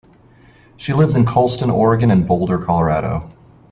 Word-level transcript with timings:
She 0.77 0.93
lives 0.93 1.13
in 1.13 1.25
Colestin, 1.25 1.69
Oregon 1.71 2.09
and 2.09 2.27
Boulder, 2.27 2.57
Colorado. 2.57 3.29